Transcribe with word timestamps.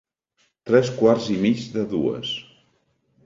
Tres 0.69 0.87
quarts 1.01 1.27
i 1.35 1.37
mig 1.45 1.61
de 1.75 1.83
dues. 1.93 2.31